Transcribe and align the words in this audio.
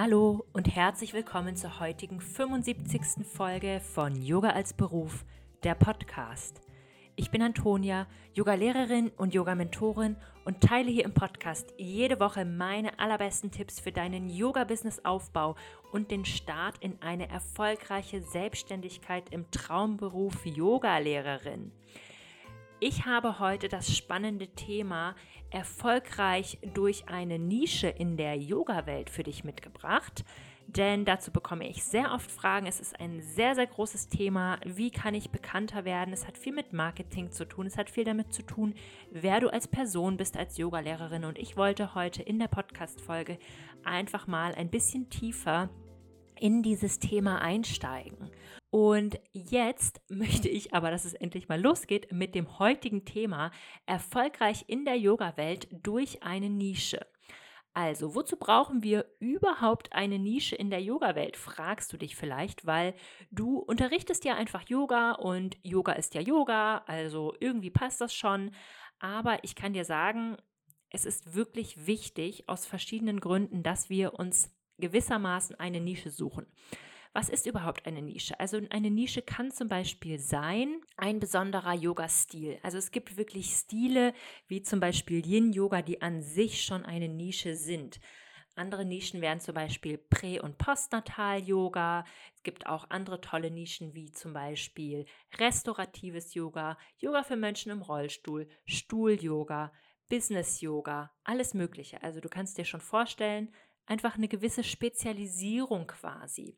Hallo 0.00 0.44
und 0.52 0.76
herzlich 0.76 1.12
willkommen 1.12 1.56
zur 1.56 1.80
heutigen 1.80 2.20
75. 2.20 3.26
Folge 3.26 3.80
von 3.80 4.14
Yoga 4.22 4.50
als 4.50 4.72
Beruf, 4.72 5.24
der 5.64 5.74
Podcast. 5.74 6.60
Ich 7.16 7.32
bin 7.32 7.42
Antonia, 7.42 8.06
Yoga-Lehrerin 8.32 9.10
und 9.16 9.34
Yoga-Mentorin 9.34 10.14
und 10.44 10.60
teile 10.60 10.88
hier 10.88 11.04
im 11.04 11.14
Podcast 11.14 11.74
jede 11.78 12.20
Woche 12.20 12.44
meine 12.44 13.00
allerbesten 13.00 13.50
Tipps 13.50 13.80
für 13.80 13.90
deinen 13.90 14.30
Yoga-Business-Aufbau 14.30 15.56
und 15.90 16.12
den 16.12 16.24
Start 16.24 16.78
in 16.78 17.02
eine 17.02 17.28
erfolgreiche 17.28 18.22
Selbstständigkeit 18.22 19.24
im 19.32 19.50
Traumberuf 19.50 20.46
Yoga-Lehrerin. 20.46 21.72
Ich 22.80 23.06
habe 23.06 23.40
heute 23.40 23.68
das 23.68 23.96
spannende 23.96 24.46
Thema 24.54 25.16
erfolgreich 25.50 26.58
durch 26.74 27.08
eine 27.08 27.36
Nische 27.36 27.88
in 27.88 28.16
der 28.16 28.36
Yoga-Welt 28.36 29.10
für 29.10 29.24
dich 29.24 29.42
mitgebracht. 29.42 30.24
Denn 30.68 31.04
dazu 31.04 31.32
bekomme 31.32 31.68
ich 31.68 31.82
sehr 31.82 32.12
oft 32.12 32.30
Fragen. 32.30 32.66
Es 32.66 32.78
ist 32.78 33.00
ein 33.00 33.20
sehr, 33.20 33.56
sehr 33.56 33.66
großes 33.66 34.10
Thema. 34.10 34.60
Wie 34.64 34.92
kann 34.92 35.14
ich 35.14 35.30
bekannter 35.30 35.84
werden? 35.84 36.14
Es 36.14 36.28
hat 36.28 36.38
viel 36.38 36.52
mit 36.52 36.72
Marketing 36.72 37.32
zu 37.32 37.46
tun. 37.46 37.66
Es 37.66 37.76
hat 37.76 37.90
viel 37.90 38.04
damit 38.04 38.32
zu 38.32 38.42
tun, 38.42 38.74
wer 39.10 39.40
du 39.40 39.48
als 39.52 39.66
Person 39.66 40.16
bist, 40.16 40.36
als 40.36 40.56
Yogalehrerin. 40.56 41.24
Und 41.24 41.36
ich 41.36 41.56
wollte 41.56 41.96
heute 41.96 42.22
in 42.22 42.38
der 42.38 42.48
Podcast-Folge 42.48 43.38
einfach 43.82 44.28
mal 44.28 44.54
ein 44.54 44.70
bisschen 44.70 45.10
tiefer 45.10 45.68
in 46.40 46.62
dieses 46.62 46.98
Thema 46.98 47.40
einsteigen. 47.40 48.30
Und 48.70 49.18
jetzt 49.32 50.00
möchte 50.08 50.48
ich 50.48 50.74
aber, 50.74 50.90
dass 50.90 51.04
es 51.04 51.14
endlich 51.14 51.48
mal 51.48 51.60
losgeht 51.60 52.12
mit 52.12 52.34
dem 52.34 52.58
heutigen 52.58 53.04
Thema 53.04 53.50
erfolgreich 53.86 54.64
in 54.68 54.84
der 54.84 54.96
Yoga-Welt 54.96 55.68
durch 55.70 56.22
eine 56.22 56.50
Nische. 56.50 57.06
Also, 57.74 58.16
wozu 58.16 58.36
brauchen 58.36 58.82
wir 58.82 59.06
überhaupt 59.20 59.92
eine 59.92 60.18
Nische 60.18 60.56
in 60.56 60.68
der 60.68 60.82
Yoga-Welt? 60.82 61.36
Fragst 61.36 61.92
du 61.92 61.96
dich 61.96 62.16
vielleicht, 62.16 62.66
weil 62.66 62.94
du 63.30 63.58
unterrichtest 63.58 64.24
ja 64.24 64.34
einfach 64.34 64.68
Yoga 64.68 65.12
und 65.12 65.56
Yoga 65.62 65.92
ist 65.92 66.14
ja 66.14 66.20
Yoga, 66.20 66.78
also 66.86 67.34
irgendwie 67.38 67.70
passt 67.70 68.00
das 68.00 68.12
schon. 68.12 68.50
Aber 68.98 69.44
ich 69.44 69.54
kann 69.54 69.74
dir 69.74 69.84
sagen, 69.84 70.36
es 70.90 71.04
ist 71.04 71.34
wirklich 71.34 71.86
wichtig 71.86 72.48
aus 72.48 72.66
verschiedenen 72.66 73.20
Gründen, 73.20 73.62
dass 73.62 73.90
wir 73.90 74.14
uns 74.14 74.50
gewissermaßen 74.78 75.58
eine 75.58 75.80
Nische 75.80 76.10
suchen. 76.10 76.46
Was 77.12 77.30
ist 77.30 77.46
überhaupt 77.46 77.86
eine 77.86 78.02
Nische? 78.02 78.38
Also 78.38 78.60
eine 78.70 78.90
Nische 78.90 79.22
kann 79.22 79.50
zum 79.50 79.68
Beispiel 79.68 80.18
sein 80.18 80.80
ein 80.96 81.20
besonderer 81.20 81.74
Yoga-Stil. 81.74 82.58
Also 82.62 82.78
es 82.78 82.90
gibt 82.90 83.16
wirklich 83.16 83.50
Stile 83.50 84.12
wie 84.46 84.62
zum 84.62 84.78
Beispiel 84.78 85.26
Yin-Yoga, 85.26 85.82
die 85.82 86.02
an 86.02 86.22
sich 86.22 86.62
schon 86.62 86.84
eine 86.84 87.08
Nische 87.08 87.56
sind. 87.56 87.98
Andere 88.58 88.84
Nischen 88.84 89.20
wären 89.20 89.40
zum 89.40 89.54
Beispiel 89.54 89.98
Prä- 89.98 90.40
und 90.40 90.58
Postnatal-Yoga. 90.58 92.04
Es 92.34 92.42
gibt 92.42 92.66
auch 92.66 92.90
andere 92.90 93.20
tolle 93.20 93.50
Nischen 93.52 93.94
wie 93.94 94.10
zum 94.10 94.32
Beispiel 94.32 95.06
restauratives 95.38 96.34
Yoga, 96.34 96.76
Yoga 96.98 97.22
für 97.22 97.36
Menschen 97.36 97.70
im 97.70 97.82
Rollstuhl, 97.82 98.48
Stuhl-Yoga, 98.66 99.72
Business-Yoga, 100.08 101.12
alles 101.22 101.54
Mögliche. 101.54 102.02
Also 102.02 102.20
du 102.20 102.28
kannst 102.28 102.58
dir 102.58 102.64
schon 102.64 102.80
vorstellen, 102.80 103.54
einfach 103.88 104.16
eine 104.16 104.28
gewisse 104.28 104.64
Spezialisierung 104.64 105.86
quasi. 105.86 106.56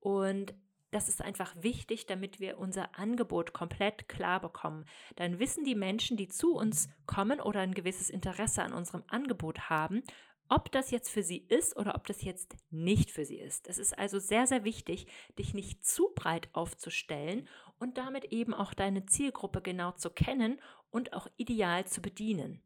Und 0.00 0.54
das 0.90 1.08
ist 1.08 1.22
einfach 1.22 1.54
wichtig, 1.60 2.06
damit 2.06 2.40
wir 2.40 2.58
unser 2.58 2.98
Angebot 2.98 3.52
komplett 3.52 4.08
klar 4.08 4.40
bekommen. 4.40 4.84
Dann 5.16 5.38
wissen 5.38 5.64
die 5.64 5.76
Menschen, 5.76 6.16
die 6.16 6.28
zu 6.28 6.54
uns 6.54 6.88
kommen 7.06 7.40
oder 7.40 7.60
ein 7.60 7.74
gewisses 7.74 8.10
Interesse 8.10 8.62
an 8.62 8.72
unserem 8.72 9.04
Angebot 9.06 9.70
haben, 9.70 10.02
ob 10.48 10.72
das 10.72 10.90
jetzt 10.90 11.10
für 11.10 11.22
sie 11.22 11.38
ist 11.48 11.76
oder 11.76 11.94
ob 11.94 12.08
das 12.08 12.22
jetzt 12.22 12.56
nicht 12.70 13.12
für 13.12 13.24
sie 13.24 13.38
ist. 13.38 13.68
Es 13.68 13.78
ist 13.78 13.96
also 13.96 14.18
sehr, 14.18 14.48
sehr 14.48 14.64
wichtig, 14.64 15.06
dich 15.38 15.54
nicht 15.54 15.86
zu 15.86 16.10
breit 16.16 16.48
aufzustellen 16.52 17.46
und 17.78 17.98
damit 17.98 18.24
eben 18.26 18.52
auch 18.52 18.74
deine 18.74 19.06
Zielgruppe 19.06 19.62
genau 19.62 19.92
zu 19.92 20.10
kennen 20.10 20.60
und 20.90 21.12
auch 21.12 21.28
ideal 21.36 21.86
zu 21.86 22.02
bedienen. 22.02 22.60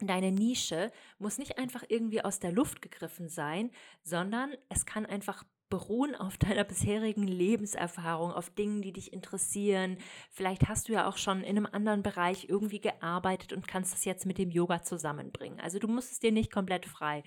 Deine 0.00 0.30
Nische 0.32 0.92
muss 1.18 1.38
nicht 1.38 1.58
einfach 1.58 1.84
irgendwie 1.88 2.22
aus 2.24 2.38
der 2.38 2.52
Luft 2.52 2.82
gegriffen 2.82 3.28
sein, 3.28 3.70
sondern 4.02 4.54
es 4.68 4.86
kann 4.86 5.06
einfach 5.06 5.44
beruhen 5.70 6.14
auf 6.14 6.38
deiner 6.38 6.64
bisherigen 6.64 7.26
Lebenserfahrung, 7.26 8.32
auf 8.32 8.50
Dingen, 8.50 8.82
die 8.82 8.92
dich 8.92 9.12
interessieren. 9.12 9.98
Vielleicht 10.30 10.68
hast 10.68 10.88
du 10.88 10.92
ja 10.92 11.08
auch 11.08 11.16
schon 11.16 11.42
in 11.42 11.56
einem 11.56 11.66
anderen 11.66 12.02
Bereich 12.02 12.48
irgendwie 12.48 12.80
gearbeitet 12.80 13.52
und 13.52 13.68
kannst 13.68 13.92
das 13.92 14.04
jetzt 14.04 14.26
mit 14.26 14.38
dem 14.38 14.50
Yoga 14.50 14.82
zusammenbringen. 14.82 15.60
Also 15.60 15.78
du 15.78 15.88
musst 15.88 16.12
es 16.12 16.20
dir 16.20 16.32
nicht 16.32 16.52
komplett 16.52 16.86
frei 16.86 17.22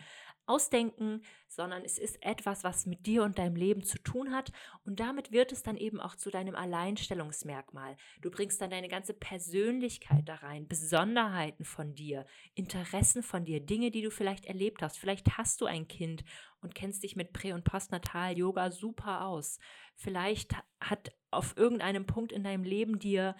ausdenken, 0.46 1.22
sondern 1.48 1.84
es 1.84 1.98
ist 1.98 2.22
etwas, 2.24 2.64
was 2.64 2.86
mit 2.86 3.06
dir 3.06 3.24
und 3.24 3.38
deinem 3.38 3.56
Leben 3.56 3.84
zu 3.84 3.98
tun 4.00 4.34
hat 4.34 4.52
und 4.84 5.00
damit 5.00 5.32
wird 5.32 5.52
es 5.52 5.64
dann 5.64 5.78
eben 5.78 6.00
auch 6.00 6.16
zu 6.16 6.30
deinem 6.30 6.56
Alleinstellungsmerkmal. 6.56 7.96
Du 8.22 8.32
bringst 8.32 8.62
dann 8.62 8.70
deine 8.70 8.88
ganze 8.88 9.14
Persönlichkeit 9.14 10.28
da 10.28 10.36
rein, 10.36 10.68
Besonderheiten 10.68 11.66
von 11.66 11.96
dir, 11.96 12.26
Interessen 12.56 13.24
von 13.24 13.46
dir, 13.46 13.60
Dinge, 13.60 13.92
die 13.92 14.02
du 14.02 14.12
vielleicht 14.12 14.46
erlebt 14.46 14.82
hast. 14.82 14.98
Vielleicht 14.98 15.38
hast 15.38 15.62
du 15.62 15.66
ein 15.66 15.88
Kind 15.88 16.24
und 16.62 16.76
kennst 16.76 17.04
dich 17.04 17.16
mit 17.16 17.34
Prä- 17.34 17.54
und 17.54 17.64
Postnatal-Yoga 17.64 18.72
super 18.72 19.26
aus. 19.26 19.60
Vielleicht 19.96 20.56
hat 20.80 21.12
auf 21.32 21.56
irgendeinem 21.58 22.06
Punkt 22.06 22.32
in 22.32 22.44
deinem 22.44 22.64
Leben 22.64 23.00
dir 23.00 23.36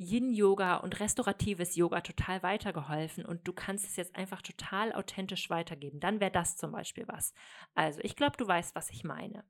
Yin-Yoga 0.00 0.76
und 0.78 0.98
restauratives 0.98 1.76
Yoga 1.76 2.00
total 2.00 2.42
weitergeholfen 2.42 3.26
und 3.26 3.46
du 3.46 3.52
kannst 3.52 3.86
es 3.86 3.96
jetzt 3.96 4.16
einfach 4.16 4.40
total 4.40 4.94
authentisch 4.94 5.50
weitergeben. 5.50 6.00
Dann 6.00 6.20
wäre 6.20 6.30
das 6.30 6.56
zum 6.56 6.72
Beispiel 6.72 7.06
was. 7.06 7.34
Also, 7.74 8.00
ich 8.02 8.16
glaube, 8.16 8.36
du 8.38 8.48
weißt, 8.48 8.74
was 8.74 8.90
ich 8.90 9.04
meine. 9.04 9.44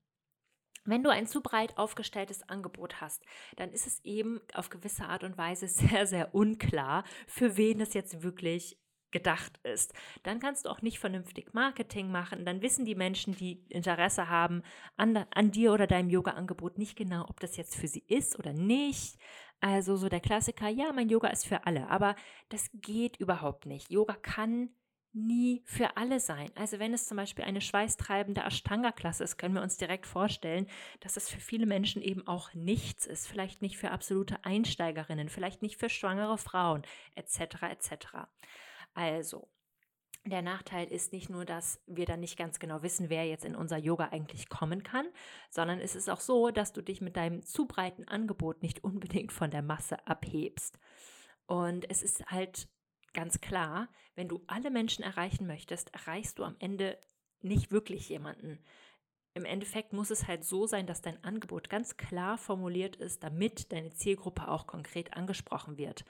Wenn 0.85 1.05
du 1.05 1.11
ein 1.11 1.27
zu 1.27 1.41
breit 1.41 1.79
aufgestelltes 1.79 2.49
Angebot 2.49 3.01
hast, 3.01 3.25
dann 3.57 3.71
ist 3.71 3.87
es 3.87 4.05
eben 4.05 4.41
auf 4.55 4.71
gewisse 4.71 5.05
Art 5.05 5.23
und 5.23 5.39
Weise 5.39 5.69
sehr, 5.69 6.07
sehr 6.07 6.35
unklar, 6.35 7.05
für 7.29 7.57
wen 7.57 7.81
es 7.81 7.95
jetzt 7.95 8.23
wirklich 8.23 8.77
gedacht 9.13 9.59
ist. 9.65 9.93
Dann 10.23 10.41
kannst 10.41 10.65
du 10.65 10.71
auch 10.71 10.83
nicht 10.83 10.99
vernünftig 10.99 11.53
Marketing 11.53 12.11
machen. 12.11 12.45
Dann 12.45 12.63
wissen 12.63 12.85
die 12.85 12.95
Menschen, 12.95 13.35
die 13.35 13.65
Interesse 13.69 14.29
haben 14.29 14.63
an, 14.97 15.17
an 15.31 15.51
dir 15.51 15.73
oder 15.73 15.87
deinem 15.87 16.11
Yoga-Angebot 16.11 16.79
nicht 16.79 16.97
genau, 16.97 17.25
ob 17.29 17.41
das 17.41 17.57
jetzt 17.57 17.77
für 17.77 17.89
sie 17.89 18.05
ist 18.07 18.39
oder 18.39 18.53
nicht. 18.53 19.19
Also 19.61 19.97
so 19.97 20.09
der 20.09 20.21
Klassiker, 20.21 20.69
ja, 20.69 20.93
mein 20.93 21.11
Yoga 21.11 21.29
ist 21.29 21.47
für 21.47 21.67
alle, 21.67 21.89
aber 21.89 22.17
das 22.49 22.71
geht 22.73 23.19
überhaupt 23.19 23.67
nicht. 23.67 23.91
Yoga 23.91 24.15
kann 24.15 24.71
nie 25.13 25.63
für 25.65 25.97
alle 25.97 26.21
sein. 26.21 26.51
Also 26.55 26.79
wenn 26.79 26.95
es 26.95 27.07
zum 27.07 27.17
Beispiel 27.17 27.45
eine 27.45 27.61
schweißtreibende 27.61 28.43
Ashtanga-Klasse 28.43 29.25
ist, 29.25 29.39
können 29.39 29.55
wir 29.55 29.63
uns 29.63 29.77
direkt 29.77 30.07
vorstellen, 30.07 30.67
dass 31.01 31.17
es 31.17 31.29
für 31.29 31.41
viele 31.41 31.67
Menschen 31.67 32.01
eben 32.01 32.27
auch 32.27 32.55
nichts 32.55 33.07
ist. 33.07 33.27
Vielleicht 33.27 33.61
nicht 33.61 33.77
für 33.77 33.91
absolute 33.91 34.45
Einsteigerinnen, 34.45 35.29
vielleicht 35.29 35.63
nicht 35.63 35.77
für 35.77 35.89
schwangere 35.91 36.39
Frauen, 36.39 36.83
etc. 37.17 37.63
etc. 37.71 38.07
Also, 38.95 39.49
der 40.25 40.43
Nachteil 40.43 40.87
ist 40.87 41.13
nicht 41.13 41.31
nur, 41.31 41.45
dass 41.45 41.81
wir 41.87 42.05
dann 42.05 42.21
nicht 42.21 42.37
ganz 42.37 42.59
genau 42.59 42.83
wissen, 42.83 43.09
wer 43.09 43.27
jetzt 43.27 43.45
in 43.45 43.57
unser 43.57 43.79
Yoga 43.79 44.09
eigentlich 44.11 44.49
kommen 44.49 44.83
kann, 44.83 45.07
sondern 45.51 45.81
es 45.81 45.97
ist 45.97 46.11
auch 46.11 46.21
so, 46.21 46.51
dass 46.51 46.73
du 46.73 46.83
dich 46.83 47.01
mit 47.01 47.17
deinem 47.17 47.43
zu 47.45 47.67
breiten 47.67 48.07
Angebot 48.07 48.63
nicht 48.63 48.85
unbedingt 48.85 49.33
von 49.33 49.51
der 49.51 49.63
Masse 49.63 50.07
abhebst. 50.07 50.79
Und 51.47 51.89
es 51.91 52.03
ist 52.03 52.27
halt 52.27 52.69
ganz 53.15 53.41
klar, 53.41 53.89
wenn 54.15 54.29
du 54.29 54.43
alle 54.47 54.71
Menschen 54.71 55.03
erreichen 55.03 55.47
möchtest, 55.47 55.93
erreichst 55.95 56.39
du 56.39 56.45
am 56.45 56.57
Ende 56.59 56.99
nicht 57.41 57.73
wirklich 57.73 58.09
jemanden. 58.09 58.63
Im 59.33 59.45
Endeffekt 59.45 59.93
muss 59.93 60.11
es 60.11 60.29
halt 60.29 60.45
so 60.45 60.67
sein, 60.67 60.87
dass 60.87 61.01
dein 61.01 61.23
Angebot 61.25 61.71
ganz 61.71 61.97
klar 61.97 62.37
formuliert 62.37 62.97
ist, 62.97 63.23
damit 63.23 63.73
deine 63.73 63.93
Zielgruppe 63.93 64.49
auch 64.49 64.67
konkret 64.67 65.15
angesprochen 65.15 65.79
wird. 65.79 66.05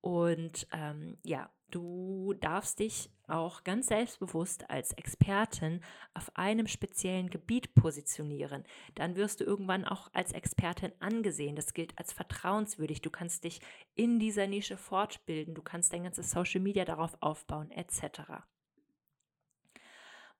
Und 0.00 0.66
ähm, 0.72 1.16
ja, 1.22 1.50
du 1.70 2.34
darfst 2.34 2.80
dich 2.80 3.10
auch 3.28 3.64
ganz 3.64 3.88
selbstbewusst 3.88 4.70
als 4.70 4.92
Expertin 4.92 5.80
auf 6.14 6.30
einem 6.36 6.66
speziellen 6.66 7.30
Gebiet 7.30 7.74
positionieren. 7.74 8.64
Dann 8.94 9.16
wirst 9.16 9.40
du 9.40 9.44
irgendwann 9.44 9.84
auch 9.84 10.08
als 10.12 10.32
Expertin 10.32 10.92
angesehen. 11.00 11.56
Das 11.56 11.74
gilt 11.74 11.98
als 11.98 12.12
vertrauenswürdig. 12.12 13.02
Du 13.02 13.10
kannst 13.10 13.44
dich 13.44 13.60
in 13.94 14.18
dieser 14.18 14.46
Nische 14.46 14.76
fortbilden. 14.76 15.54
Du 15.54 15.62
kannst 15.62 15.92
dein 15.92 16.04
ganzes 16.04 16.30
Social 16.30 16.60
Media 16.60 16.84
darauf 16.84 17.16
aufbauen, 17.20 17.70
etc. 17.70 18.20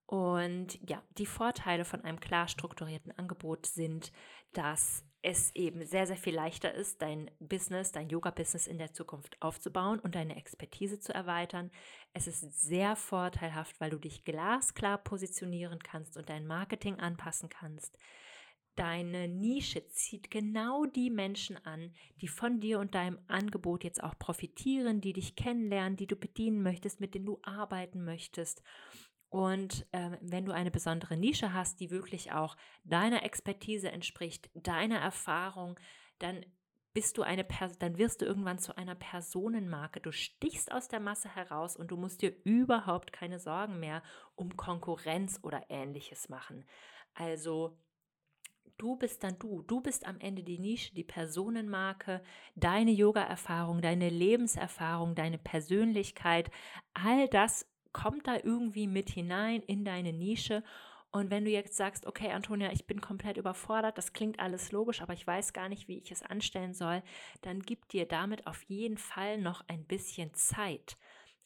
Und 0.06 0.78
ja, 0.88 1.02
die 1.18 1.26
Vorteile 1.26 1.84
von 1.84 2.02
einem 2.02 2.20
klar 2.20 2.46
strukturierten 2.46 3.12
Angebot 3.18 3.66
sind, 3.66 4.12
dass 4.52 5.04
es 5.26 5.52
eben 5.56 5.84
sehr, 5.84 6.06
sehr 6.06 6.16
viel 6.16 6.36
leichter 6.36 6.72
ist, 6.72 7.02
dein 7.02 7.28
Business, 7.40 7.90
dein 7.90 8.08
Yoga-Business 8.08 8.68
in 8.68 8.78
der 8.78 8.92
Zukunft 8.92 9.36
aufzubauen 9.42 9.98
und 9.98 10.14
deine 10.14 10.36
Expertise 10.36 11.00
zu 11.00 11.12
erweitern. 11.12 11.72
Es 12.12 12.28
ist 12.28 12.60
sehr 12.60 12.94
vorteilhaft, 12.94 13.80
weil 13.80 13.90
du 13.90 13.98
dich 13.98 14.22
glasklar 14.22 14.98
positionieren 14.98 15.80
kannst 15.80 16.16
und 16.16 16.28
dein 16.28 16.46
Marketing 16.46 17.00
anpassen 17.00 17.48
kannst. 17.48 17.98
Deine 18.76 19.26
Nische 19.26 19.88
zieht 19.88 20.30
genau 20.30 20.84
die 20.84 21.10
Menschen 21.10 21.56
an, 21.66 21.92
die 22.20 22.28
von 22.28 22.60
dir 22.60 22.78
und 22.78 22.94
deinem 22.94 23.18
Angebot 23.26 23.82
jetzt 23.82 24.04
auch 24.04 24.16
profitieren, 24.16 25.00
die 25.00 25.12
dich 25.12 25.34
kennenlernen, 25.34 25.96
die 25.96 26.06
du 26.06 26.14
bedienen 26.14 26.62
möchtest, 26.62 27.00
mit 27.00 27.16
denen 27.16 27.26
du 27.26 27.40
arbeiten 27.42 28.04
möchtest. 28.04 28.62
Und 29.36 29.86
äh, 29.92 30.16
wenn 30.22 30.46
du 30.46 30.52
eine 30.52 30.70
besondere 30.70 31.14
Nische 31.14 31.52
hast, 31.52 31.80
die 31.80 31.90
wirklich 31.90 32.32
auch 32.32 32.56
deiner 32.84 33.22
Expertise 33.22 33.92
entspricht, 33.92 34.48
deiner 34.54 34.96
Erfahrung, 34.96 35.78
dann 36.18 36.46
bist 36.94 37.18
du 37.18 37.22
eine 37.22 37.44
Person, 37.44 37.76
dann 37.80 37.98
wirst 37.98 38.22
du 38.22 38.24
irgendwann 38.24 38.58
zu 38.58 38.78
einer 38.78 38.94
Personenmarke. 38.94 40.00
Du 40.00 40.10
stichst 40.10 40.72
aus 40.72 40.88
der 40.88 41.00
Masse 41.00 41.28
heraus 41.28 41.76
und 41.76 41.90
du 41.90 41.98
musst 41.98 42.22
dir 42.22 42.34
überhaupt 42.44 43.12
keine 43.12 43.38
Sorgen 43.38 43.78
mehr 43.78 44.02
um 44.36 44.56
Konkurrenz 44.56 45.38
oder 45.42 45.66
ähnliches 45.68 46.30
machen. 46.30 46.64
Also 47.12 47.76
du 48.78 48.96
bist 48.96 49.22
dann 49.22 49.38
du. 49.38 49.60
Du 49.64 49.82
bist 49.82 50.06
am 50.06 50.18
Ende 50.18 50.44
die 50.44 50.58
Nische, 50.58 50.94
die 50.94 51.04
Personenmarke, 51.04 52.22
deine 52.54 52.92
Yoga-Erfahrung, 52.92 53.82
deine 53.82 54.08
Lebenserfahrung, 54.08 55.14
deine 55.14 55.36
Persönlichkeit. 55.36 56.50
All 56.94 57.28
das 57.28 57.66
kommt 57.96 58.26
da 58.26 58.36
irgendwie 58.36 58.86
mit 58.86 59.08
hinein 59.08 59.62
in 59.62 59.86
deine 59.86 60.12
Nische 60.12 60.62
und 61.16 61.30
wenn 61.30 61.46
du 61.46 61.50
jetzt 61.50 61.74
sagst, 61.78 62.04
okay, 62.04 62.30
Antonia, 62.30 62.70
ich 62.72 62.86
bin 62.86 63.00
komplett 63.00 63.38
überfordert, 63.38 63.96
das 63.96 64.12
klingt 64.12 64.38
alles 64.38 64.70
logisch, 64.70 65.00
aber 65.00 65.14
ich 65.14 65.26
weiß 65.26 65.54
gar 65.54 65.70
nicht, 65.70 65.88
wie 65.88 65.96
ich 65.96 66.12
es 66.12 66.22
anstellen 66.22 66.74
soll, 66.74 67.02
dann 67.40 67.62
gib 67.62 67.88
dir 67.88 68.06
damit 68.06 68.46
auf 68.46 68.62
jeden 68.64 68.98
Fall 68.98 69.38
noch 69.38 69.66
ein 69.66 69.86
bisschen 69.86 70.34
Zeit. 70.34 70.98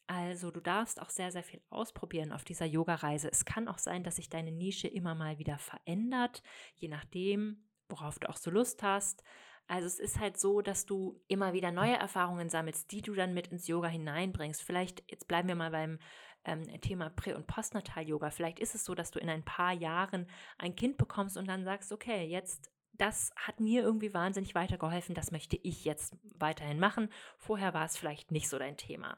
Also 0.07 0.51
du 0.51 0.59
darfst 0.59 1.01
auch 1.01 1.09
sehr, 1.09 1.31
sehr 1.31 1.43
viel 1.43 1.61
ausprobieren 1.69 2.33
auf 2.33 2.43
dieser 2.43 2.65
Yoga-Reise. 2.65 3.29
Es 3.31 3.45
kann 3.45 3.69
auch 3.69 3.77
sein, 3.77 4.03
dass 4.03 4.17
sich 4.17 4.29
deine 4.29 4.51
Nische 4.51 4.89
immer 4.89 5.15
mal 5.15 5.39
wieder 5.39 5.57
verändert, 5.57 6.43
je 6.75 6.89
nachdem, 6.89 7.63
worauf 7.87 8.19
du 8.19 8.29
auch 8.29 8.35
so 8.35 8.51
Lust 8.51 8.83
hast. 8.83 9.23
Also 9.67 9.87
es 9.87 9.99
ist 9.99 10.19
halt 10.19 10.37
so, 10.37 10.61
dass 10.61 10.85
du 10.85 11.21
immer 11.29 11.53
wieder 11.53 11.71
neue 11.71 11.95
Erfahrungen 11.95 12.49
sammelst, 12.49 12.91
die 12.91 13.01
du 13.01 13.13
dann 13.13 13.33
mit 13.33 13.47
ins 13.47 13.67
Yoga 13.67 13.87
hineinbringst. 13.87 14.61
Vielleicht, 14.63 15.09
jetzt 15.09 15.29
bleiben 15.29 15.47
wir 15.47 15.55
mal 15.55 15.71
beim 15.71 15.97
ähm, 16.45 16.63
Thema 16.81 17.09
Prä- 17.09 17.35
und 17.35 17.47
Postnatal-Yoga. 17.47 18.31
Vielleicht 18.31 18.59
ist 18.59 18.75
es 18.75 18.85
so, 18.85 18.95
dass 18.95 19.11
du 19.11 19.19
in 19.19 19.29
ein 19.29 19.43
paar 19.43 19.73
Jahren 19.73 20.27
ein 20.57 20.75
Kind 20.75 20.97
bekommst 20.97 21.37
und 21.37 21.47
dann 21.47 21.63
sagst, 21.63 21.91
okay, 21.91 22.25
jetzt 22.25 22.71
das 23.01 23.31
hat 23.35 23.59
mir 23.59 23.81
irgendwie 23.81 24.13
wahnsinnig 24.13 24.53
weitergeholfen, 24.53 25.15
das 25.15 25.31
möchte 25.31 25.57
ich 25.63 25.85
jetzt 25.85 26.15
weiterhin 26.35 26.79
machen. 26.79 27.09
Vorher 27.37 27.73
war 27.73 27.85
es 27.85 27.97
vielleicht 27.97 28.31
nicht 28.31 28.47
so 28.47 28.59
dein 28.59 28.77
Thema. 28.77 29.17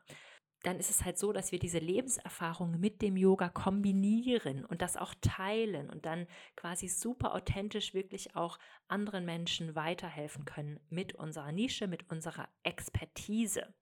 Dann 0.61 0.79
ist 0.79 0.89
es 0.89 1.03
halt 1.03 1.17
so, 1.17 1.33
dass 1.33 1.51
wir 1.51 1.59
diese 1.59 1.79
Lebenserfahrung 1.79 2.79
mit 2.79 3.01
dem 3.01 3.17
Yoga 3.17 3.49
kombinieren 3.49 4.63
und 4.63 4.81
das 4.81 4.95
auch 4.95 5.13
teilen 5.19 5.89
und 5.89 6.05
dann 6.05 6.27
quasi 6.55 6.87
super 6.87 7.35
authentisch 7.35 7.93
wirklich 7.93 8.37
auch 8.37 8.57
anderen 8.87 9.25
Menschen 9.25 9.75
weiterhelfen 9.75 10.45
können 10.45 10.79
mit 10.89 11.15
unserer 11.15 11.51
Nische, 11.51 11.87
mit 11.87 12.09
unserer 12.09 12.47
Expertise. 12.63 13.73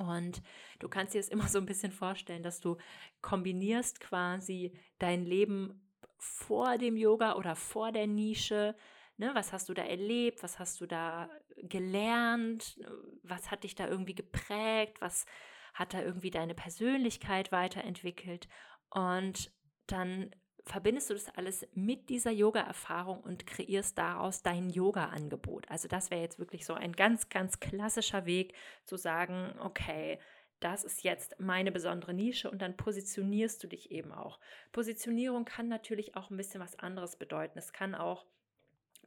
Und 0.00 0.42
du 0.78 0.88
kannst 0.88 1.14
dir 1.14 1.20
es 1.20 1.28
immer 1.28 1.48
so 1.48 1.58
ein 1.58 1.66
bisschen 1.66 1.92
vorstellen, 1.92 2.42
dass 2.42 2.60
du 2.60 2.76
kombinierst 3.20 4.00
quasi 4.00 4.72
dein 4.98 5.24
Leben 5.24 5.88
vor 6.18 6.78
dem 6.78 6.96
Yoga 6.96 7.36
oder 7.36 7.54
vor 7.54 7.92
der 7.92 8.06
Nische. 8.06 8.74
Ne, 9.16 9.30
was 9.34 9.52
hast 9.52 9.68
du 9.68 9.74
da 9.74 9.82
erlebt? 9.82 10.42
Was 10.42 10.58
hast 10.58 10.80
du 10.80 10.86
da 10.86 11.28
gelernt? 11.56 12.78
Was 13.22 13.50
hat 13.50 13.64
dich 13.64 13.74
da 13.74 13.88
irgendwie 13.88 14.14
geprägt? 14.14 15.00
Was 15.00 15.26
hat 15.74 15.94
da 15.94 16.02
irgendwie 16.02 16.30
deine 16.30 16.54
Persönlichkeit 16.54 17.50
weiterentwickelt? 17.52 18.48
Und 18.90 19.52
dann 19.86 20.30
verbindest 20.68 21.10
du 21.10 21.14
das 21.14 21.28
alles 21.36 21.66
mit 21.74 22.08
dieser 22.08 22.30
Yoga-Erfahrung 22.30 23.20
und 23.20 23.46
kreierst 23.46 23.98
daraus 23.98 24.42
dein 24.42 24.70
Yoga-Angebot. 24.70 25.68
Also 25.70 25.88
das 25.88 26.10
wäre 26.10 26.22
jetzt 26.22 26.38
wirklich 26.38 26.64
so 26.64 26.74
ein 26.74 26.92
ganz, 26.92 27.28
ganz 27.28 27.60
klassischer 27.60 28.26
Weg 28.26 28.54
zu 28.84 28.96
sagen, 28.96 29.54
okay, 29.60 30.18
das 30.60 30.84
ist 30.84 31.04
jetzt 31.04 31.38
meine 31.38 31.72
besondere 31.72 32.12
Nische 32.12 32.50
und 32.50 32.60
dann 32.60 32.76
positionierst 32.76 33.62
du 33.62 33.68
dich 33.68 33.90
eben 33.90 34.12
auch. 34.12 34.40
Positionierung 34.72 35.44
kann 35.44 35.68
natürlich 35.68 36.16
auch 36.16 36.30
ein 36.30 36.36
bisschen 36.36 36.60
was 36.60 36.78
anderes 36.78 37.16
bedeuten. 37.16 37.58
Es 37.58 37.72
kann 37.72 37.94
auch 37.94 38.26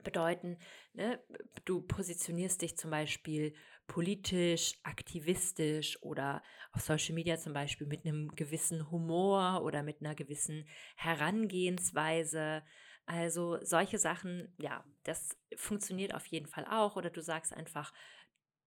bedeuten, 0.03 0.57
ne, 0.93 1.19
du 1.65 1.81
positionierst 1.81 2.61
dich 2.61 2.77
zum 2.77 2.91
Beispiel 2.91 3.53
politisch, 3.88 4.79
aktivistisch 4.83 6.01
oder 6.01 6.41
auf 6.71 6.81
Social 6.81 7.13
Media 7.13 7.38
zum 7.38 7.53
Beispiel 7.53 7.88
mit 7.88 8.05
einem 8.05 8.33
gewissen 8.35 8.89
Humor 8.89 9.61
oder 9.63 9.83
mit 9.83 10.01
einer 10.01 10.15
gewissen 10.15 10.65
Herangehensweise. 10.95 12.63
Also 13.05 13.57
solche 13.61 13.97
Sachen, 13.97 14.53
ja, 14.57 14.85
das 15.03 15.38
funktioniert 15.55 16.15
auf 16.15 16.25
jeden 16.27 16.47
Fall 16.47 16.65
auch. 16.65 16.95
Oder 16.95 17.09
du 17.09 17.21
sagst 17.21 17.53
einfach, 17.53 17.93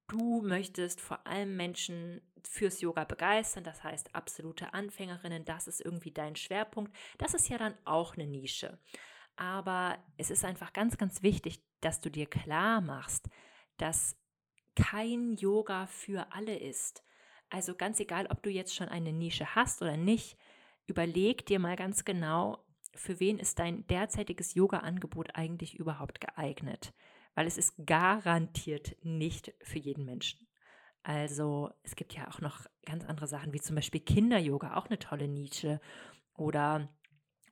du 0.09 0.43
möchtest 0.43 1.01
vor 1.01 1.27
allem 1.27 1.57
Menschen 1.57 2.21
fürs 2.43 2.81
Yoga 2.81 3.05
begeistern, 3.05 3.65
das 3.65 3.83
heißt 3.83 4.15
absolute 4.15 4.75
Anfängerinnen, 4.75 5.45
das 5.45 5.67
ist 5.67 5.81
irgendwie 5.81 6.13
dein 6.13 6.37
Schwerpunkt. 6.37 6.95
Das 7.17 7.33
ist 7.33 7.49
ja 7.49 7.57
dann 7.57 7.75
auch 7.85 8.15
eine 8.15 8.27
Nische. 8.27 8.79
Aber 9.37 9.99
es 10.17 10.31
ist 10.31 10.45
einfach 10.45 10.73
ganz, 10.73 10.97
ganz 10.97 11.23
wichtig, 11.23 11.63
dass 11.81 12.01
du 12.01 12.11
dir 12.11 12.27
klar 12.27 12.81
machst, 12.81 13.29
dass 13.77 14.17
kein 14.77 15.35
Yoga 15.35 15.87
für 15.87 16.33
alle 16.33 16.57
ist. 16.57 17.05
Also 17.51 17.75
ganz 17.75 18.01
egal, 18.01 18.27
ob 18.29 18.43
du 18.43 18.51
jetzt 18.51 18.75
schon 18.75 18.89
eine 18.89 19.13
Nische 19.13 19.55
hast 19.55 19.83
oder 19.83 19.97
nicht, 19.97 20.37
überleg 20.87 21.47
dir 21.47 21.59
mal 21.59 21.77
ganz 21.77 22.05
genau, 22.05 22.65
für 22.95 23.19
wen 23.21 23.39
ist 23.39 23.59
dein 23.59 23.87
derzeitiges 23.87 24.55
Yoga-Angebot 24.55 25.35
eigentlich 25.35 25.79
überhaupt 25.79 26.21
geeignet. 26.21 26.95
Weil 27.35 27.47
es 27.47 27.59
ist 27.59 27.75
garantiert 27.87 28.97
nicht 29.03 29.53
für 29.63 29.79
jeden 29.79 30.05
Menschen. 30.05 30.47
Also 31.03 31.71
es 31.83 31.97
gibt 31.97 32.15
ja 32.15 32.29
auch 32.29 32.41
noch 32.41 32.67
ganz 32.87 33.05
andere 33.05 33.27
Sachen, 33.27 33.53
wie 33.53 33.61
zum 33.61 33.77
Beispiel 33.77 34.01
Kinder-Yoga, 34.01 34.77
auch 34.77 34.87
eine 34.87 34.99
tolle 34.99 35.29
Nische. 35.29 35.81
Oder 36.35 36.89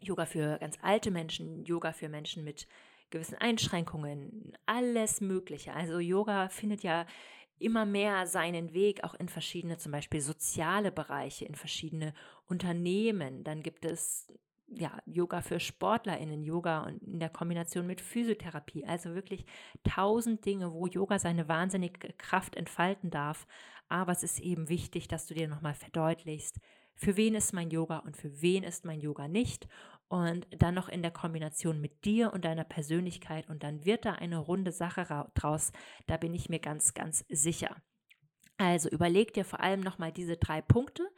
Yoga 0.02 0.26
für 0.26 0.58
ganz 0.58 0.76
alte 0.82 1.10
Menschen, 1.10 1.64
Yoga 1.64 1.92
für 1.92 2.08
Menschen 2.08 2.44
mit 2.44 2.66
gewissen 3.10 3.36
Einschränkungen, 3.36 4.56
alles 4.66 5.20
Mögliche. 5.20 5.74
Also 5.74 5.98
Yoga 5.98 6.48
findet 6.48 6.82
ja 6.82 7.06
immer 7.58 7.86
mehr 7.86 8.26
seinen 8.26 8.72
Weg 8.72 9.04
auch 9.04 9.14
in 9.14 9.28
verschiedene, 9.28 9.78
zum 9.78 9.92
Beispiel 9.92 10.20
soziale 10.20 10.90
Bereiche, 10.90 11.44
in 11.44 11.54
verschiedene 11.54 12.12
Unternehmen. 12.46 13.44
Dann 13.44 13.62
gibt 13.62 13.84
es 13.84 14.26
ja, 14.74 14.98
Yoga 15.06 15.42
für 15.42 15.60
SportlerInnen, 15.60 16.42
Yoga 16.42 16.84
und 16.84 17.02
in 17.02 17.20
der 17.20 17.28
Kombination 17.28 17.86
mit 17.86 18.00
Physiotherapie. 18.00 18.84
Also 18.86 19.14
wirklich 19.14 19.44
tausend 19.84 20.44
Dinge, 20.44 20.72
wo 20.72 20.86
Yoga 20.86 21.18
seine 21.18 21.48
wahnsinnige 21.48 22.12
Kraft 22.14 22.56
entfalten 22.56 23.10
darf. 23.10 23.46
Aber 23.88 24.12
es 24.12 24.22
ist 24.22 24.40
eben 24.40 24.68
wichtig, 24.68 25.08
dass 25.08 25.26
du 25.26 25.34
dir 25.34 25.48
nochmal 25.48 25.74
verdeutlichst, 25.74 26.58
für 26.94 27.16
wen 27.16 27.34
ist 27.34 27.52
mein 27.52 27.70
Yoga 27.70 27.98
und 27.98 28.16
für 28.16 28.42
wen 28.42 28.62
ist 28.62 28.84
mein 28.84 29.00
Yoga 29.00 29.26
nicht 29.26 29.66
und 30.12 30.46
dann 30.50 30.74
noch 30.74 30.90
in 30.90 31.00
der 31.00 31.10
Kombination 31.10 31.80
mit 31.80 32.04
dir 32.04 32.34
und 32.34 32.44
deiner 32.44 32.64
Persönlichkeit 32.64 33.48
und 33.48 33.62
dann 33.62 33.86
wird 33.86 34.04
da 34.04 34.12
eine 34.12 34.36
runde 34.36 34.70
Sache 34.70 35.26
draus. 35.32 35.72
Da 36.06 36.18
bin 36.18 36.34
ich 36.34 36.50
mir 36.50 36.58
ganz, 36.58 36.92
ganz 36.92 37.24
sicher. 37.30 37.74
Also 38.58 38.90
überleg 38.90 39.32
dir 39.32 39.46
vor 39.46 39.60
allem 39.60 39.80
nochmal 39.80 40.12
diese 40.12 40.36
drei 40.36 40.60
Punkte. 40.60 41.08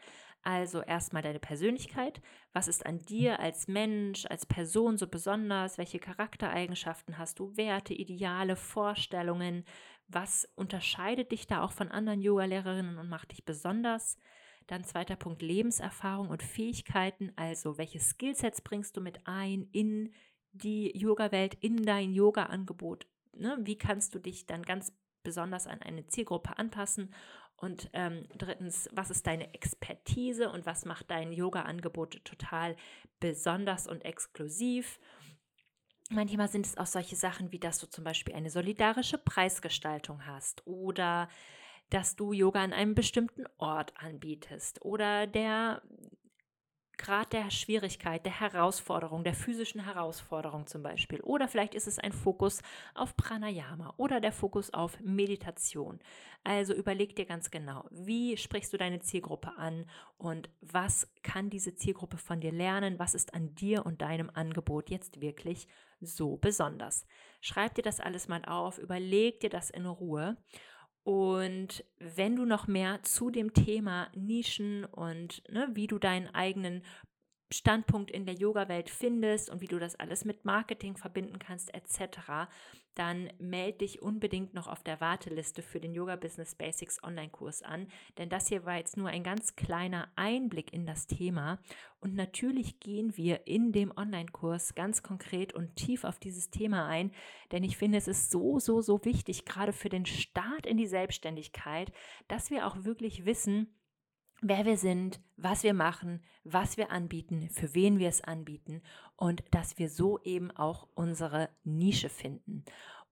Also 0.43 0.81
erstmal 0.81 1.23
deine 1.23 1.41
Persönlichkeit. 1.41 2.23
Was 2.53 2.69
ist 2.69 2.87
an 2.87 3.01
dir 3.01 3.41
als 3.41 3.67
Mensch, 3.67 4.27
als 4.27 4.47
Person 4.47 4.97
so 4.97 5.09
besonders? 5.09 5.77
Welche 5.77 5.99
Charaktereigenschaften 5.99 7.19
hast 7.19 7.41
du? 7.41 7.57
Werte, 7.57 7.95
Ideale, 7.95 8.55
Vorstellungen? 8.55 9.65
Was 10.07 10.49
unterscheidet 10.55 11.33
dich 11.33 11.49
da 11.49 11.65
auch 11.65 11.73
von 11.73 11.91
anderen 11.91 12.21
Yoga-Lehrerinnen 12.21 12.99
und 12.99 13.09
macht 13.09 13.33
dich 13.33 13.45
besonders? 13.45 14.21
Dann 14.67 14.85
zweiter 14.85 15.17
Punkt 15.17 15.43
Lebenserfahrung 15.43 16.31
und 16.31 16.43
Fähigkeiten, 16.43 17.33
also 17.37 17.77
welche 17.77 18.01
Skillsets 18.01 18.63
bringst 18.63 18.97
du 18.97 19.01
mit 19.01 19.27
ein 19.27 19.69
in 19.73 20.13
die 20.53 20.97
Yoga-Welt, 20.97 21.55
in 21.61 21.85
dein 21.85 22.13
Yoga-Angebot. 22.13 23.07
Ne? 23.33 23.59
Wie 23.61 23.77
kannst 23.77 24.15
du 24.15 24.19
dich 24.19 24.47
dann 24.47 24.63
ganz 24.63 24.93
besonders 25.23 25.67
an 25.67 25.83
eine 25.83 26.07
Zielgruppe 26.07 26.59
anpassen? 26.59 27.13
Und 27.57 27.91
ähm, 27.93 28.25
drittens, 28.37 28.89
was 28.93 29.11
ist 29.11 29.27
deine 29.27 29.53
Expertise 29.55 30.51
und 30.51 30.67
was 30.67 30.85
macht 30.85 31.11
dein 31.11 31.33
Yoga-Angebot 31.33 32.25
total 32.25 32.77
besonders 33.21 33.87
und 33.87 34.05
exklusiv? 34.05 34.99
Manchmal 36.11 36.49
sind 36.49 36.67
es 36.67 36.77
auch 36.77 36.87
solche 36.87 37.17
Sachen 37.17 37.53
wie, 37.53 37.59
dass 37.59 37.79
du 37.79 37.87
zum 37.87 38.05
Beispiel 38.05 38.35
eine 38.35 38.51
solidarische 38.51 39.19
Preisgestaltung 39.19 40.27
hast 40.27 40.67
oder 40.67 41.29
dass 41.91 42.17
du 42.17 42.33
Yoga 42.33 42.63
an 42.63 42.73
einem 42.73 42.95
bestimmten 42.95 43.45
Ort 43.59 43.93
anbietest 43.97 44.85
oder 44.85 45.27
der 45.27 45.83
Grad 46.97 47.33
der 47.33 47.51
Schwierigkeit, 47.51 48.25
der 48.25 48.41
Herausforderung, 48.41 49.25
der 49.25 49.35
physischen 49.35 49.85
Herausforderung 49.85 50.67
zum 50.67 50.83
Beispiel. 50.83 51.21
Oder 51.23 51.49
vielleicht 51.49 51.75
ist 51.75 51.87
es 51.87 51.99
ein 51.99 52.13
Fokus 52.13 52.63
auf 52.95 53.17
Pranayama 53.17 53.95
oder 53.97 54.21
der 54.21 54.33
Fokus 54.33 54.73
auf 54.73 54.99
Meditation. 55.01 55.99
Also 56.45 56.75
überleg 56.75 57.17
dir 57.17 57.27
ganz 57.27 57.51
genau, 57.51 57.85
wie 57.91 58.37
sprichst 58.37 58.73
du 58.73 58.77
deine 58.77 59.01
Zielgruppe 59.01 59.57
an 59.57 59.87
und 60.19 60.51
was 60.61 61.09
kann 61.23 61.51
diese 61.51 61.75
Zielgruppe 61.75 62.17
von 62.17 62.41
dir 62.41 62.53
lernen? 62.53 62.99
Was 62.99 63.15
ist 63.15 63.35
an 63.35 63.55
dir 63.55 63.85
und 63.87 64.03
deinem 64.03 64.31
Angebot 64.33 64.91
jetzt 64.91 65.21
wirklich 65.21 65.67
so 66.01 66.37
besonders? 66.37 67.07
Schreib 67.41 67.75
dir 67.75 67.83
das 67.83 68.01
alles 68.01 68.29
mal 68.29 68.45
auf, 68.45 68.79
überleg 68.79 69.41
dir 69.41 69.51
das 69.51 69.71
in 69.71 69.87
Ruhe 69.87 70.37
und 71.05 71.85
wenn 71.99 72.35
du 72.35 72.47
noch 72.47 72.67
mehr 72.67 73.03
zu 73.03 73.31
dem 73.31 73.53
Thema 73.53 74.09
Nischen 74.15 74.87
und 74.87 75.43
ne, 75.51 75.69
wie 75.75 75.87
du 75.87 75.99
deinen 75.99 76.35
eigenen 76.35 76.83
Standpunkt 77.55 78.11
in 78.11 78.27
der 78.27 78.35
Yoga-Welt 78.35 78.91
findest 78.91 79.51
und 79.51 79.61
wie 79.61 79.67
du 79.67 79.79
das 79.79 79.97
alles 79.97 80.25
mit 80.25 80.45
Marketing 80.45 80.97
verbinden 80.97 81.39
kannst 81.39 81.73
etc., 81.75 82.49
dann 82.95 83.33
melde 83.39 83.79
dich 83.79 84.03
unbedingt 84.03 84.55
noch 84.55 84.69
auf 84.69 84.85
der 84.85 85.01
Warteliste 85.01 85.63
für 85.63 85.81
den 85.81 85.95
Yoga 85.95 86.17
Business 86.17 86.55
Basics 86.55 87.03
Online-Kurs 87.03 87.63
an, 87.63 87.89
denn 88.19 88.29
das 88.29 88.49
hier 88.49 88.65
war 88.65 88.77
jetzt 88.77 88.97
nur 88.97 89.09
ein 89.09 89.25
ganz 89.25 89.57
kleiner 89.57 90.09
Einblick 90.15 90.73
in 90.73 90.87
das 90.87 91.07
Thema 91.07 91.59
und 92.01 92.15
natürlich 92.15 92.81
gehen 92.81 93.17
wir 93.17 93.47
in 93.47 93.73
dem 93.73 93.93
Online-Kurs 93.97 94.75
ganz 94.75 95.03
konkret 95.03 95.55
und 95.55 95.75
tief 95.77 96.05
auf 96.05 96.19
dieses 96.19 96.51
Thema 96.51 96.87
ein, 96.87 97.11
denn 97.51 97.65
ich 97.65 97.77
finde, 97.77 97.99
es 97.99 98.09
ist 98.09 98.31
so, 98.31 98.61
so, 98.61 98.81
so 98.81 99.05
wichtig, 99.05 99.45
gerade 99.45 99.73
für 99.73 99.89
den 99.89 100.07
Start 100.07 100.67
in 100.67 100.77
die 100.77 100.87
Selbstständigkeit, 100.87 101.93
dass 102.29 102.51
wir 102.51 102.67
auch 102.67 102.85
wirklich 102.85 103.25
wissen, 103.25 103.75
wer 104.47 104.67
wir 104.67 104.77
sind, 104.77 105.21
was 105.37 105.63
wir 105.63 105.73
machen, 105.73 106.23
was 106.45 106.77
wir 106.77 106.91
anbieten, 106.91 107.49
für 107.51 107.75
wen 107.75 107.99
wir 107.99 108.09
es 108.09 108.23
anbieten 108.23 108.83
und 109.17 109.43
dass 109.51 109.79
wir 109.79 109.89
so 109.89 110.21
eben 110.23 110.51
auch 110.51 110.87
unsere 110.95 111.49
Nische 111.65 112.11
finden. 112.11 112.65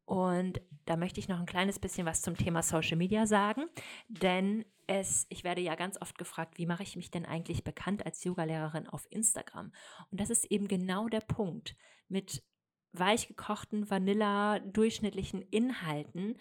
Und 0.04 0.60
da 0.84 0.96
möchte 0.96 1.20
ich 1.20 1.28
noch 1.28 1.40
ein 1.40 1.46
kleines 1.46 1.78
bisschen 1.78 2.06
was 2.06 2.20
zum 2.20 2.36
Thema 2.36 2.62
Social 2.62 2.98
Media 2.98 3.26
sagen, 3.26 3.64
denn 4.08 4.66
es, 4.86 5.26
ich 5.30 5.42
werde 5.42 5.62
ja 5.62 5.74
ganz 5.74 6.00
oft 6.02 6.18
gefragt, 6.18 6.58
wie 6.58 6.66
mache 6.66 6.82
ich 6.82 6.96
mich 6.96 7.10
denn 7.10 7.24
eigentlich 7.24 7.64
bekannt 7.64 8.04
als 8.04 8.22
Yogalehrerin 8.24 8.88
auf 8.88 9.06
Instagram? 9.10 9.72
Und 10.10 10.20
das 10.20 10.28
ist 10.28 10.44
eben 10.50 10.68
genau 10.68 11.08
der 11.08 11.20
Punkt. 11.20 11.76
Mit 12.08 12.42
weich 12.92 13.26
gekochten, 13.26 13.88
vanilla, 13.88 14.58
durchschnittlichen 14.58 15.40
Inhalten, 15.40 16.36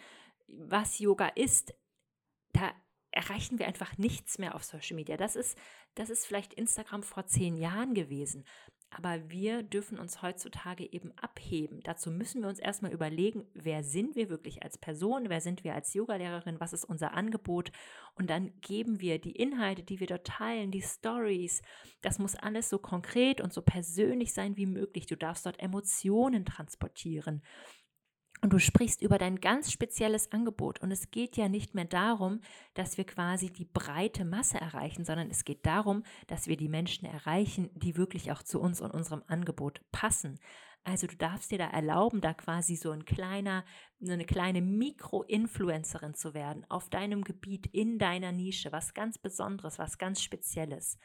was 0.48 1.00
Yoga 1.00 1.28
ist, 1.28 1.74
da 2.52 2.74
erreichen 3.12 3.60
wir 3.60 3.68
einfach 3.68 3.98
nichts 3.98 4.38
mehr 4.38 4.56
auf 4.56 4.64
Social 4.64 4.96
Media. 4.96 5.18
Das 5.18 5.36
ist, 5.36 5.58
das 5.96 6.10
ist 6.10 6.26
vielleicht 6.26 6.54
Instagram 6.54 7.04
vor 7.04 7.26
zehn 7.26 7.58
Jahren 7.58 7.94
gewesen. 7.94 8.46
Aber 8.94 9.30
wir 9.30 9.64
dürfen 9.64 9.98
uns 9.98 10.22
heutzutage 10.22 10.84
eben 10.92 11.18
abheben. 11.18 11.80
Dazu 11.84 12.12
müssen 12.12 12.42
wir 12.42 12.50
uns 12.50 12.60
erstmal 12.60 12.92
überlegen, 12.92 13.46
wer 13.54 13.86
sind 13.86 14.18
wir 14.18 14.30
wirklich 14.30 14.64
als 14.64 14.78
Person, 14.78 15.30
wer 15.30 15.40
sind 15.40 15.64
wir 15.64 15.74
als 15.74 15.94
Yogalehrerin, 15.94 16.60
was 16.60 16.74
ist 16.74 16.84
unser 16.84 17.14
Angebot. 17.14 17.72
Und 18.16 18.30
dann 18.30 18.52
geben 18.60 19.00
wir 19.00 19.18
die 19.18 19.32
Inhalte, 19.32 19.84
die 19.84 20.02
wir 20.02 20.08
dort 20.08 20.28
teilen, 20.28 20.72
die 20.72 20.82
Stories. 20.82 21.62
Das 22.02 22.20
muss 22.20 22.36
alles 22.36 22.70
so 22.70 22.80
konkret 22.80 23.40
und 23.40 23.54
so 23.54 23.62
persönlich 23.62 24.34
sein 24.34 24.58
wie 24.58 24.66
möglich. 24.66 25.06
Du 25.06 25.16
darfst 25.16 25.46
dort 25.46 25.62
Emotionen 25.62 26.44
transportieren. 26.44 27.44
Und 28.44 28.52
du 28.54 28.60
sprichst 28.60 29.04
über 29.04 29.20
dein 29.20 29.40
ganz 29.40 29.72
spezielles 29.72 30.32
Angebot. 30.32 30.82
Und 30.82 30.92
es 30.92 31.12
geht 31.12 31.38
ja 31.38 31.48
nicht 31.48 31.76
mehr 31.76 31.86
darum, 31.86 32.42
dass 32.74 32.98
wir 32.98 33.06
quasi 33.06 33.52
die 33.52 33.66
breite 33.66 34.26
Masse 34.26 34.60
erreichen, 34.60 35.06
sondern 35.06 35.30
es 35.30 35.46
geht 35.46 35.66
darum, 35.66 36.04
dass 36.26 36.48
wir 36.48 36.58
die 36.58 36.70
Menschen 36.70 37.06
erreichen, 37.06 37.70
die 37.76 37.98
wirklich 37.98 38.32
auch 38.32 38.42
zu 38.42 38.60
uns 38.60 38.82
und 38.82 38.92
unserem 38.92 39.22
Angebot 39.28 39.82
passen. 39.92 40.40
Also 40.84 41.06
du 41.06 41.16
darfst 41.16 41.52
dir 41.52 41.60
da 41.60 41.68
erlauben, 41.68 42.22
da 42.22 42.34
quasi 42.34 42.76
so 42.76 42.90
ein 42.90 43.06
kleiner, 43.06 43.64
so 44.00 44.12
eine 44.12 44.26
kleine 44.26 44.62
Mikro-Influencerin 44.62 46.16
zu 46.16 46.34
werden 46.34 46.66
auf 46.70 46.90
deinem 46.90 47.24
Gebiet, 47.24 47.68
in 47.68 48.00
deiner 48.00 48.32
Nische, 48.32 48.72
was 48.72 48.96
ganz 48.96 49.20
Besonderes, 49.20 49.78
was 49.78 50.00
ganz 50.00 50.24
Spezielles. 50.24 50.98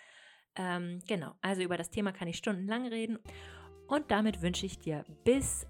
Ähm, 0.56 1.00
genau, 1.06 1.34
also 1.42 1.60
über 1.60 1.76
das 1.76 1.90
Thema 1.90 2.12
kann 2.12 2.28
ich 2.28 2.38
stundenlang 2.38 2.86
reden. 2.86 3.18
Und 3.86 4.10
damit 4.10 4.40
wünsche 4.40 4.64
ich 4.64 4.78
dir 4.78 5.04
bis 5.24 5.66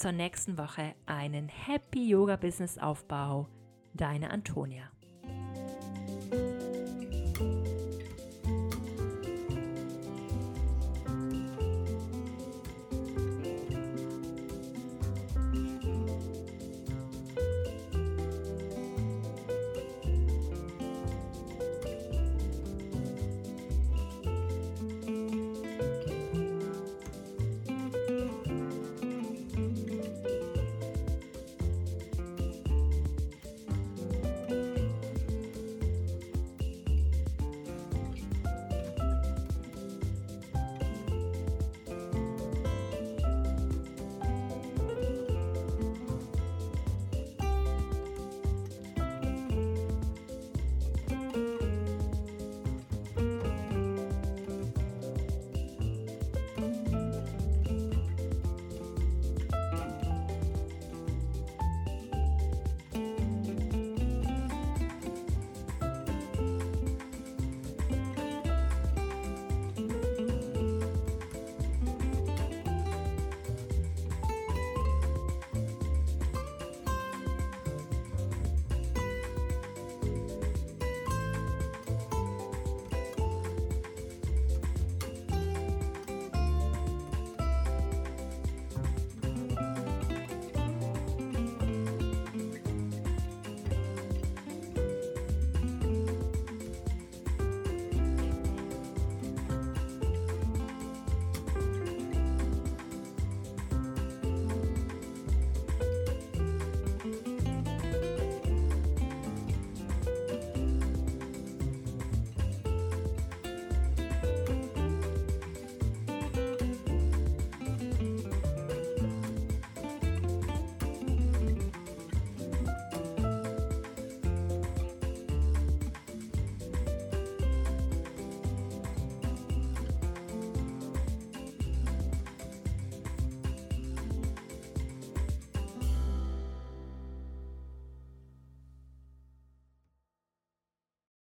zur 0.00 0.12
nächsten 0.12 0.56
Woche 0.56 0.94
einen 1.04 1.48
Happy 1.48 2.08
Yoga 2.08 2.36
Business 2.36 2.78
Aufbau. 2.78 3.48
Deine 3.92 4.30
Antonia. 4.30 4.84